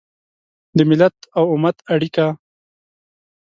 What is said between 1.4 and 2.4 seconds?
امت اړیکه